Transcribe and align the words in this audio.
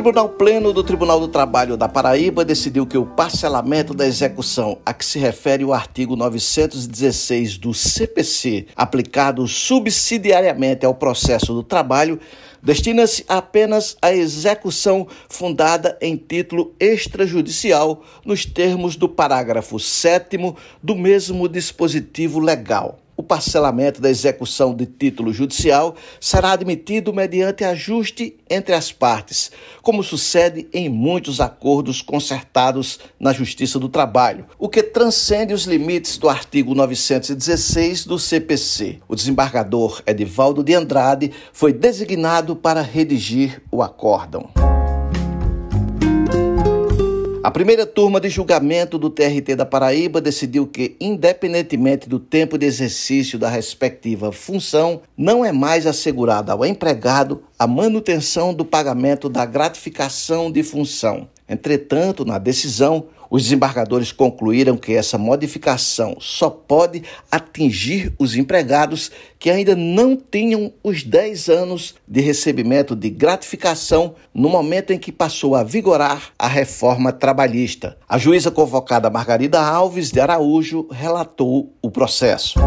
Tribunal 0.00 0.30
Pleno 0.30 0.72
do 0.72 0.82
Tribunal 0.82 1.20
do 1.20 1.28
Trabalho 1.28 1.76
da 1.76 1.86
Paraíba 1.86 2.42
decidiu 2.42 2.86
que 2.86 2.96
o 2.96 3.04
parcelamento 3.04 3.92
da 3.92 4.06
execução 4.06 4.78
a 4.84 4.94
que 4.94 5.04
se 5.04 5.18
refere 5.18 5.62
o 5.62 5.74
artigo 5.74 6.16
916 6.16 7.58
do 7.58 7.74
CPC, 7.74 8.68
aplicado 8.74 9.46
subsidiariamente 9.46 10.86
ao 10.86 10.94
processo 10.94 11.52
do 11.52 11.62
trabalho, 11.62 12.18
destina-se 12.62 13.26
apenas 13.28 13.94
à 14.00 14.10
execução 14.10 15.06
fundada 15.28 15.98
em 16.00 16.16
título 16.16 16.74
extrajudicial 16.80 18.02
nos 18.24 18.46
termos 18.46 18.96
do 18.96 19.06
parágrafo 19.06 19.78
7 19.78 20.38
do 20.82 20.96
mesmo 20.96 21.46
dispositivo 21.46 22.40
legal 22.40 22.99
o 23.20 23.22
parcelamento 23.22 24.00
da 24.00 24.08
execução 24.08 24.74
de 24.74 24.86
título 24.86 25.30
judicial 25.30 25.94
será 26.18 26.52
admitido 26.52 27.12
mediante 27.12 27.64
ajuste 27.64 28.34
entre 28.48 28.74
as 28.74 28.90
partes, 28.90 29.52
como 29.82 30.02
sucede 30.02 30.66
em 30.72 30.88
muitos 30.88 31.38
acordos 31.38 32.00
concertados 32.00 32.98
na 33.20 33.34
Justiça 33.34 33.78
do 33.78 33.90
Trabalho, 33.90 34.46
o 34.58 34.70
que 34.70 34.82
transcende 34.82 35.52
os 35.52 35.64
limites 35.64 36.16
do 36.16 36.30
artigo 36.30 36.74
916 36.74 38.06
do 38.06 38.18
CPC. 38.18 39.00
O 39.06 39.14
desembargador 39.14 40.02
Edivaldo 40.06 40.64
de 40.64 40.74
Andrade 40.74 41.30
foi 41.52 41.74
designado 41.74 42.56
para 42.56 42.80
redigir 42.80 43.60
o 43.70 43.82
acórdão. 43.82 44.69
A 47.42 47.50
primeira 47.50 47.86
turma 47.86 48.20
de 48.20 48.28
julgamento 48.28 48.98
do 48.98 49.08
TRT 49.08 49.56
da 49.56 49.64
Paraíba 49.64 50.20
decidiu 50.20 50.66
que, 50.66 50.94
independentemente 51.00 52.06
do 52.06 52.18
tempo 52.18 52.58
de 52.58 52.66
exercício 52.66 53.38
da 53.38 53.48
respectiva 53.48 54.30
função, 54.30 55.00
não 55.16 55.42
é 55.42 55.50
mais 55.50 55.86
assegurada 55.86 56.52
ao 56.52 56.66
empregado 56.66 57.42
a 57.58 57.66
manutenção 57.66 58.52
do 58.52 58.62
pagamento 58.62 59.26
da 59.30 59.46
gratificação 59.46 60.52
de 60.52 60.62
função. 60.62 61.30
Entretanto, 61.50 62.24
na 62.24 62.38
decisão, 62.38 63.08
os 63.28 63.42
desembargadores 63.42 64.12
concluíram 64.12 64.76
que 64.76 64.92
essa 64.92 65.18
modificação 65.18 66.16
só 66.20 66.48
pode 66.48 67.02
atingir 67.30 68.12
os 68.18 68.36
empregados 68.36 69.10
que 69.38 69.50
ainda 69.50 69.74
não 69.74 70.16
tinham 70.16 70.72
os 70.82 71.02
10 71.02 71.48
anos 71.48 71.96
de 72.06 72.20
recebimento 72.20 72.94
de 72.94 73.10
gratificação 73.10 74.14
no 74.32 74.48
momento 74.48 74.92
em 74.92 74.98
que 74.98 75.10
passou 75.10 75.56
a 75.56 75.64
vigorar 75.64 76.30
a 76.38 76.46
reforma 76.46 77.12
trabalhista. 77.12 77.96
A 78.08 78.16
juíza 78.16 78.50
convocada 78.50 79.10
Margarida 79.10 79.60
Alves 79.60 80.12
de 80.12 80.20
Araújo 80.20 80.86
relatou 80.90 81.72
o 81.82 81.90
processo. 81.90 82.60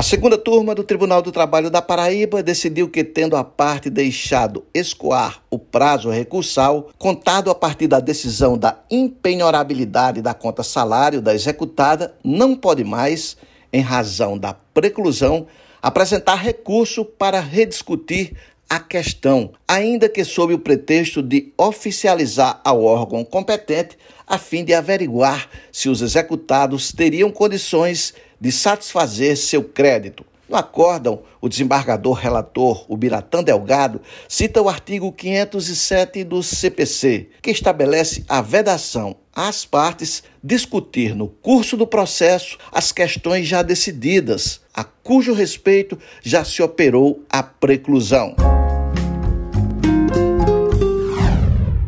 A 0.00 0.02
segunda 0.02 0.38
turma 0.38 0.74
do 0.74 0.82
Tribunal 0.82 1.20
do 1.20 1.30
Trabalho 1.30 1.68
da 1.68 1.82
Paraíba 1.82 2.42
decidiu 2.42 2.88
que, 2.88 3.04
tendo 3.04 3.36
a 3.36 3.44
parte 3.44 3.90
deixado 3.90 4.64
escoar 4.72 5.42
o 5.50 5.58
prazo 5.58 6.08
recursal, 6.08 6.88
contado 6.96 7.50
a 7.50 7.54
partir 7.54 7.86
da 7.86 8.00
decisão 8.00 8.56
da 8.56 8.78
impenhorabilidade 8.90 10.22
da 10.22 10.32
conta 10.32 10.62
salário 10.62 11.20
da 11.20 11.34
executada, 11.34 12.14
não 12.24 12.56
pode 12.56 12.82
mais, 12.82 13.36
em 13.70 13.82
razão 13.82 14.38
da 14.38 14.54
preclusão, 14.54 15.46
apresentar 15.82 16.36
recurso 16.36 17.04
para 17.04 17.38
rediscutir 17.38 18.32
a 18.70 18.80
questão, 18.80 19.50
ainda 19.68 20.08
que 20.08 20.24
sob 20.24 20.54
o 20.54 20.58
pretexto 20.58 21.22
de 21.22 21.52
oficializar 21.58 22.58
ao 22.64 22.82
órgão 22.82 23.22
competente 23.22 23.98
a 24.26 24.38
fim 24.38 24.64
de 24.64 24.72
averiguar 24.72 25.50
se 25.70 25.90
os 25.90 26.00
executados 26.00 26.90
teriam 26.90 27.30
condições 27.30 28.14
de 28.14 28.20
satisfazer 28.50 29.36
seu 29.36 29.62
crédito. 29.62 30.24
No 30.48 30.56
acórdão, 30.56 31.22
o 31.40 31.48
desembargador 31.48 32.14
relator, 32.14 32.84
o 32.88 32.96
Biratã 32.96 33.40
Delgado, 33.40 34.00
cita 34.28 34.60
o 34.60 34.68
artigo 34.68 35.12
507 35.12 36.24
do 36.24 36.42
CPC, 36.42 37.28
que 37.40 37.52
estabelece 37.52 38.24
a 38.28 38.42
vedação 38.42 39.14
às 39.32 39.64
partes 39.64 40.24
discutir 40.42 41.14
no 41.14 41.28
curso 41.28 41.76
do 41.76 41.86
processo 41.86 42.58
as 42.72 42.90
questões 42.90 43.46
já 43.46 43.62
decididas, 43.62 44.60
a 44.74 44.82
cujo 44.82 45.32
respeito 45.32 45.96
já 46.20 46.44
se 46.44 46.60
operou 46.62 47.24
a 47.30 47.44
preclusão. 47.44 48.34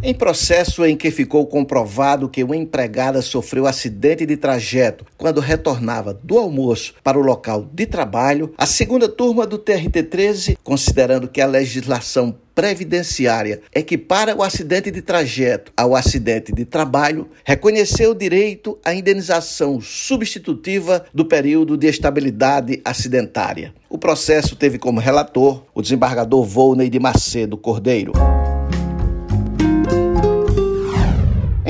Em 0.04 0.12
processo 0.12 0.84
em 0.84 0.96
que 0.96 1.12
ficou 1.12 1.46
comprovado 1.46 2.28
que 2.28 2.42
uma 2.42 2.56
empregada 2.56 3.22
sofreu 3.22 3.68
acidente 3.68 4.26
de 4.26 4.36
trajeto 4.36 5.06
quando 5.16 5.40
retornava 5.40 6.12
do 6.12 6.38
almoço 6.38 6.94
para 7.04 7.16
o 7.16 7.22
local 7.22 7.68
de 7.72 7.86
trabalho, 7.86 8.52
a 8.58 8.66
segunda 8.66 9.08
turma 9.08 9.46
do 9.46 9.60
TRT-13, 9.60 10.56
considerando 10.64 11.28
que 11.28 11.40
a 11.40 11.46
legislação 11.46 12.34
previdenciária 12.52 13.60
equipara 13.72 14.34
o 14.34 14.42
acidente 14.42 14.90
de 14.90 15.00
trajeto 15.00 15.72
ao 15.76 15.94
acidente 15.94 16.52
de 16.52 16.64
trabalho, 16.64 17.28
reconheceu 17.44 18.10
o 18.10 18.14
direito 18.14 18.76
à 18.84 18.92
indenização 18.92 19.80
substitutiva 19.80 21.04
do 21.14 21.24
período 21.24 21.76
de 21.76 21.86
estabilidade 21.86 22.80
acidentária. 22.84 23.72
O 23.88 23.96
processo 23.96 24.56
teve 24.56 24.80
como 24.80 24.98
relator 24.98 25.62
o 25.72 25.80
desembargador 25.80 26.44
Volney 26.44 26.90
de 26.90 26.98
Macedo 26.98 27.56
Cordeiro. 27.56 28.12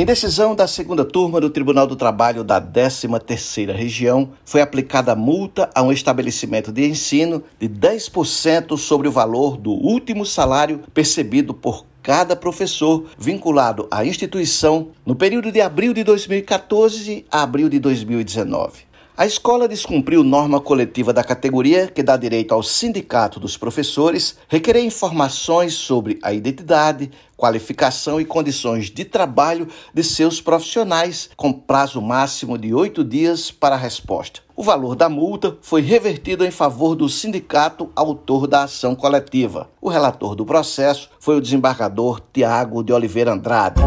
Em 0.03 0.05
decisão 0.05 0.53
da 0.53 0.67
segunda 0.67 1.05
turma 1.05 1.41
do 1.41 1.49
Tribunal 1.49 1.87
do 1.87 1.95
Trabalho 1.95 2.43
da 2.43 2.61
13ª 2.61 3.73
Região, 3.73 4.31
foi 4.45 4.61
aplicada 4.61 5.15
multa 5.15 5.71
a 5.73 5.81
um 5.81 5.93
estabelecimento 5.93 6.73
de 6.73 6.85
ensino 6.85 7.41
de 7.57 7.69
10% 7.69 8.77
sobre 8.77 9.07
o 9.07 9.13
valor 9.13 9.57
do 9.57 9.71
último 9.71 10.27
salário 10.27 10.81
percebido 10.93 11.55
por 11.55 11.87
cada 12.03 12.35
professor 12.35 13.05
vinculado 13.17 13.87
à 13.93 14.05
instituição 14.05 14.89
no 15.07 15.15
período 15.15 15.53
de 15.53 15.61
abril 15.61 15.95
de 15.95 16.03
2014 16.03 17.25
a 17.31 17.45
abril 17.45 17.69
de 17.69 17.79
2019. 17.79 18.92
A 19.15 19.27
escola 19.27 19.69
descumpriu 19.69 20.25
norma 20.25 20.59
coletiva 20.59 21.13
da 21.13 21.23
categoria 21.23 21.87
que 21.87 22.03
dá 22.03 22.17
direito 22.17 22.55
ao 22.55 22.63
sindicato 22.63 23.39
dos 23.39 23.59
professores 23.59 24.39
requerer 24.49 24.83
informações 24.83 25.75
sobre 25.75 26.19
a 26.23 26.33
identidade, 26.33 27.11
qualificação 27.37 28.19
e 28.19 28.25
condições 28.25 28.87
de 28.91 29.05
trabalho 29.05 29.69
de 29.93 30.03
seus 30.03 30.41
profissionais, 30.41 31.29
com 31.37 31.53
prazo 31.53 32.01
máximo 32.01 32.57
de 32.57 32.73
oito 32.73 33.05
dias 33.05 33.51
para 33.51 33.75
a 33.75 33.79
resposta. 33.79 34.41
O 34.57 34.63
valor 34.63 34.97
da 34.97 35.11
multa 35.11 35.59
foi 35.61 35.83
revertido 35.83 36.43
em 36.43 36.51
favor 36.51 36.95
do 36.95 37.07
sindicato 37.07 37.91
autor 37.95 38.47
da 38.47 38.63
ação 38.63 38.95
coletiva. 38.95 39.69
O 39.79 39.91
relator 39.91 40.35
do 40.35 40.47
processo 40.47 41.11
foi 41.21 41.37
o 41.37 41.41
desembargador 41.41 42.19
Tiago 42.33 42.83
de 42.83 42.95
Oliveira 42.95 43.35
Andrade. 43.35 43.83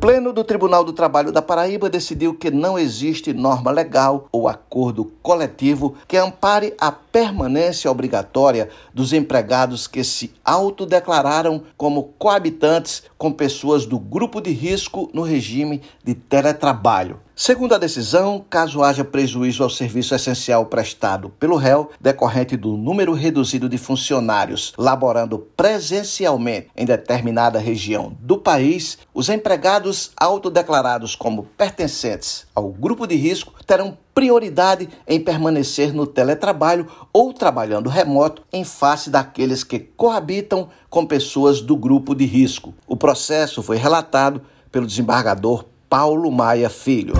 Pleno 0.00 0.32
do 0.32 0.44
Tribunal 0.44 0.84
do 0.84 0.92
Trabalho 0.92 1.32
da 1.32 1.42
Paraíba 1.42 1.90
decidiu 1.90 2.32
que 2.32 2.52
não 2.52 2.78
existe 2.78 3.32
norma 3.32 3.72
legal 3.72 4.28
ou 4.30 4.46
acordo 4.46 5.10
coletivo 5.20 5.96
que 6.06 6.16
ampare 6.16 6.72
a 6.80 6.92
permanência 7.18 7.90
obrigatória 7.90 8.68
dos 8.94 9.12
empregados 9.12 9.88
que 9.88 10.04
se 10.04 10.32
autodeclararam 10.44 11.64
como 11.76 12.14
coabitantes 12.16 13.02
com 13.18 13.32
pessoas 13.32 13.84
do 13.84 13.98
grupo 13.98 14.40
de 14.40 14.50
risco 14.50 15.10
no 15.12 15.22
regime 15.22 15.82
de 16.04 16.14
teletrabalho. 16.14 17.18
Segundo 17.34 17.72
a 17.72 17.78
decisão, 17.78 18.44
caso 18.50 18.82
haja 18.82 19.04
prejuízo 19.04 19.62
ao 19.62 19.70
serviço 19.70 20.12
essencial 20.12 20.66
prestado 20.66 21.28
pelo 21.38 21.56
réu, 21.56 21.90
decorrente 22.00 22.56
do 22.56 22.76
número 22.76 23.12
reduzido 23.12 23.68
de 23.68 23.78
funcionários 23.78 24.72
laborando 24.76 25.38
presencialmente 25.56 26.68
em 26.76 26.84
determinada 26.84 27.60
região 27.60 28.16
do 28.20 28.38
país, 28.38 28.98
os 29.14 29.28
empregados 29.28 30.10
autodeclarados 30.16 31.14
como 31.14 31.44
pertencentes 31.56 32.44
ao 32.54 32.70
grupo 32.70 33.06
de 33.06 33.14
risco 33.14 33.54
terão 33.64 33.96
prioridade 34.18 34.88
em 35.06 35.20
permanecer 35.20 35.94
no 35.94 36.04
teletrabalho 36.04 36.88
ou 37.12 37.32
trabalhando 37.32 37.88
remoto 37.88 38.42
em 38.52 38.64
face 38.64 39.10
daqueles 39.10 39.62
que 39.62 39.78
coabitam 39.78 40.70
com 40.90 41.06
pessoas 41.06 41.60
do 41.60 41.76
grupo 41.76 42.16
de 42.16 42.24
risco. 42.24 42.74
O 42.84 42.96
processo 42.96 43.62
foi 43.62 43.76
relatado 43.76 44.42
pelo 44.72 44.88
desembargador 44.88 45.66
Paulo 45.88 46.32
Maia 46.32 46.68
Filho. 46.68 47.14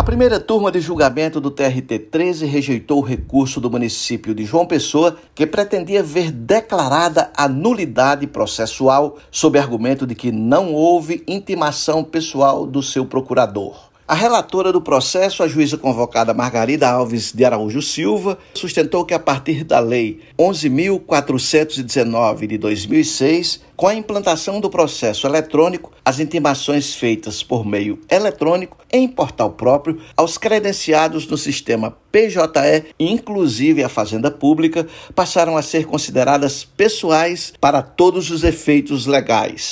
A 0.00 0.02
primeira 0.02 0.40
turma 0.40 0.72
de 0.72 0.80
julgamento 0.80 1.42
do 1.42 1.50
TRT-13 1.50 2.46
rejeitou 2.46 3.00
o 3.00 3.04
recurso 3.04 3.60
do 3.60 3.70
município 3.70 4.34
de 4.34 4.46
João 4.46 4.64
Pessoa, 4.64 5.18
que 5.34 5.46
pretendia 5.46 6.02
ver 6.02 6.32
declarada 6.32 7.30
a 7.36 7.46
nulidade 7.46 8.26
processual 8.26 9.18
sob 9.30 9.58
argumento 9.58 10.06
de 10.06 10.14
que 10.14 10.32
não 10.32 10.72
houve 10.72 11.22
intimação 11.28 12.02
pessoal 12.02 12.64
do 12.64 12.82
seu 12.82 13.04
procurador. 13.04 13.89
A 14.10 14.14
relatora 14.14 14.72
do 14.72 14.80
processo, 14.80 15.40
a 15.40 15.46
juíza 15.46 15.78
convocada 15.78 16.34
Margarida 16.34 16.90
Alves 16.90 17.32
de 17.32 17.44
Araújo 17.44 17.80
Silva, 17.80 18.36
sustentou 18.54 19.04
que 19.04 19.14
a 19.14 19.20
partir 19.20 19.62
da 19.62 19.78
Lei 19.78 20.18
11.419 20.36 22.48
de 22.48 22.58
2006, 22.58 23.60
com 23.76 23.86
a 23.86 23.94
implantação 23.94 24.60
do 24.60 24.68
processo 24.68 25.28
eletrônico, 25.28 25.92
as 26.04 26.18
intimações 26.18 26.92
feitas 26.92 27.44
por 27.44 27.64
meio 27.64 28.00
eletrônico 28.10 28.78
em 28.92 29.06
portal 29.06 29.52
próprio 29.52 30.00
aos 30.16 30.36
credenciados 30.36 31.24
no 31.28 31.38
sistema 31.38 31.96
PJE, 32.10 32.86
inclusive 32.98 33.84
a 33.84 33.88
Fazenda 33.88 34.28
Pública, 34.28 34.88
passaram 35.14 35.56
a 35.56 35.62
ser 35.62 35.86
consideradas 35.86 36.64
pessoais 36.64 37.52
para 37.60 37.80
todos 37.80 38.28
os 38.32 38.42
efeitos 38.42 39.06
legais. 39.06 39.70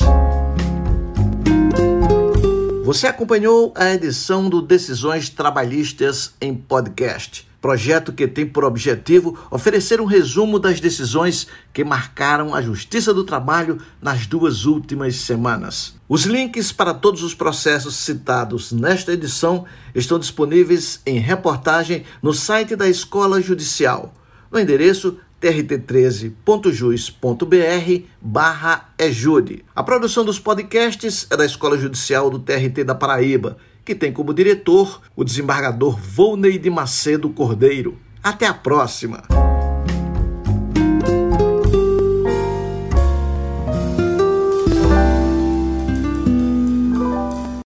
Você 2.89 3.07
acompanhou 3.07 3.71
a 3.77 3.93
edição 3.93 4.49
do 4.49 4.63
Decisões 4.63 5.29
Trabalhistas 5.29 6.33
em 6.41 6.55
Podcast, 6.55 7.47
projeto 7.61 8.15
que 8.15 8.27
tem 8.27 8.47
por 8.47 8.65
objetivo 8.65 9.39
oferecer 9.51 10.01
um 10.01 10.07
resumo 10.07 10.59
das 10.59 10.81
decisões 10.81 11.47
que 11.71 11.85
marcaram 11.85 12.55
a 12.55 12.63
Justiça 12.63 13.13
do 13.13 13.25
Trabalho 13.25 13.79
nas 14.01 14.27
duas 14.27 14.65
últimas 14.65 15.17
semanas. 15.17 15.97
Os 16.09 16.25
links 16.25 16.73
para 16.73 16.95
todos 16.95 17.23
os 17.23 17.35
processos 17.35 17.95
citados 17.95 18.73
nesta 18.73 19.13
edição 19.13 19.67
estão 19.95 20.19
disponíveis 20.19 21.03
em 21.05 21.19
reportagem 21.19 22.05
no 22.23 22.33
site 22.33 22.75
da 22.75 22.89
Escola 22.89 23.39
Judicial, 23.43 24.15
no 24.51 24.59
endereço 24.59 25.19
trt13.jus.br 25.41 28.05
barra 28.21 28.89
ejude. 28.99 29.65
A 29.75 29.83
produção 29.83 30.25
dos 30.25 30.39
podcasts 30.39 31.27
é 31.31 31.37
da 31.37 31.45
Escola 31.45 31.77
Judicial 31.79 32.31
do 32.31 32.39
TRT 32.39 32.85
da 32.85 32.95
Paraíba, 32.95 33.59
que 33.85 33.95
tem 33.95 34.13
como 34.13 34.35
diretor 34.35 35.01
o 35.17 35.25
desembargador 35.25 35.99
Volney 35.99 36.59
de 36.59 36.71
Macedo 36.71 37.31
Cordeiro. 37.31 37.99
Até 38.23 38.47
a 38.47 38.55
próxima! 38.55 39.48